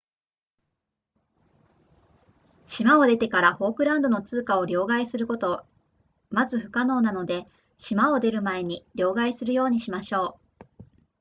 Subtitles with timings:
[2.65, 5.63] 島を出てからフォークランドの通貨を両替すること
[6.31, 7.45] まず不可能なので
[7.77, 10.65] 島を出る前に両替するようにしましょう